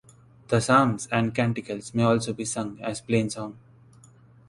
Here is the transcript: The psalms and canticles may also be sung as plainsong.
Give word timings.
The 0.47 0.59
psalms 0.59 1.05
and 1.11 1.35
canticles 1.35 1.93
may 1.93 2.01
also 2.01 2.33
be 2.33 2.43
sung 2.43 2.81
as 2.81 3.03
plainsong. 3.03 3.53